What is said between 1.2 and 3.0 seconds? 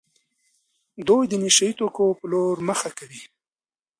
د نشه يي توکو په لور مخه